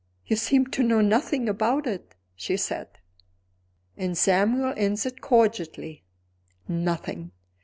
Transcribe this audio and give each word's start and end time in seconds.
"You 0.25 0.35
seem 0.35 0.65
to 0.65 0.81
know 0.81 0.99
nothing 1.01 1.47
about 1.47 1.85
it," 1.85 2.15
she 2.35 2.57
said. 2.57 2.87
And 3.95 4.17
Samuel 4.17 4.73
answered, 4.75 5.21
cordially, 5.21 6.03
"Nothing!" 6.67 7.33